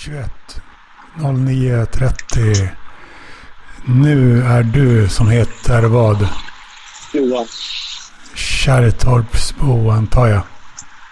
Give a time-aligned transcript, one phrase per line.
[0.00, 0.30] 21
[1.14, 2.70] 09 30.
[3.84, 6.28] Nu är du som heter vad?
[7.12, 7.46] Johan.
[8.34, 10.42] Kärrtorpsbo antar jag.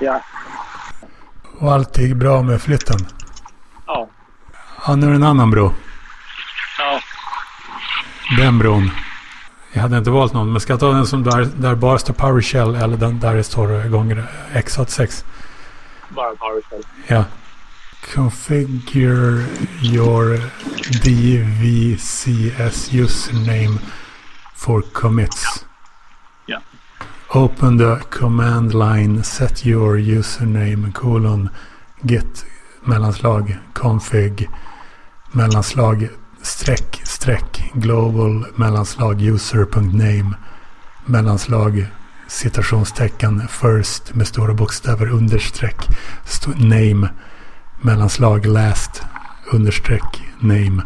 [0.00, 0.22] Ja.
[1.58, 2.96] Och allt gick bra med flytten?
[3.86, 4.08] Ja.
[4.86, 5.72] Ja, nu är det en annan bro.
[6.78, 7.00] Ja.
[8.38, 8.90] Den bron.
[9.72, 12.14] Jag hade inte valt någon, men ska jag ta den som där, där bara står
[12.14, 15.24] PowerShell eller den där det står gånger x86?
[16.08, 16.82] Bara PowerShell.
[17.06, 17.24] Ja.
[18.02, 19.44] Configure
[19.82, 20.38] your
[21.04, 23.78] DVCS username
[24.54, 25.64] for commits.
[26.46, 26.60] Ja.
[27.34, 31.50] Open the command line set your username colon
[32.06, 32.44] git
[32.84, 34.48] mellanslag config
[35.32, 36.08] mellanslag
[36.42, 40.34] streck streck global mellanslag user.name
[41.06, 41.86] mellanslag
[42.28, 45.88] citationstecken first med stora bokstäver understreck
[46.24, 47.08] st- name
[47.82, 49.02] mellanslag last
[49.52, 50.82] understreck name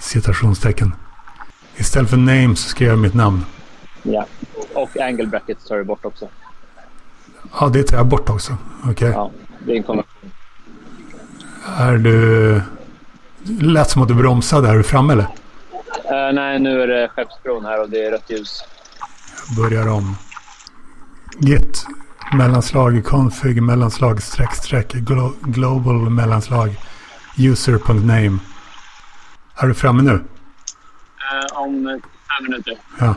[0.00, 0.94] citationstecken.
[1.76, 3.44] Istället för name så ska jag mitt namn.
[4.02, 4.26] Ja.
[4.74, 6.28] Och angle brackets tar du bort också.
[7.60, 8.56] Ja, det tar jag bort också.
[8.84, 9.10] Okej.
[9.10, 9.30] Ja.
[9.66, 10.02] Det är en.
[11.78, 12.62] Är du...
[13.42, 14.68] Det lät som att du bromsade.
[14.68, 15.24] Är du framme eller?
[15.24, 18.64] Uh, nej, nu är det Skeppsbron här och det är rött ljus.
[19.48, 20.16] Jag börjar om.
[21.38, 21.86] Git
[22.32, 26.76] mellanslag config mellanslag streck streck glo global mellanslag
[27.38, 28.38] user.name.
[29.54, 30.12] Är du framme nu?
[30.12, 32.00] Uh, om
[32.38, 32.78] fem minuter.
[32.98, 33.14] Ja.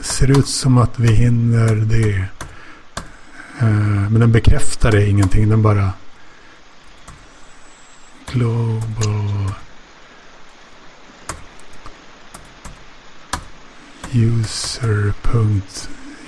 [0.00, 2.24] Ser ut som att vi hinner det.
[3.58, 5.48] Eh, men den bekräftar det ingenting.
[5.48, 5.92] Den bara...
[8.32, 9.54] Global...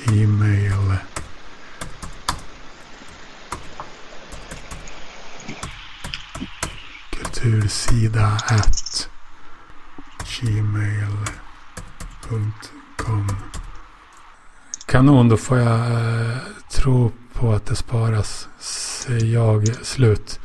[0.07, 0.99] User.email.
[7.11, 9.09] Kultursida at
[10.41, 11.37] gmail.com
[14.87, 16.37] Kanon, då får jag eh,
[16.71, 18.49] tro på att det sparas.
[18.59, 19.77] Säger jag.
[19.83, 20.41] Slut.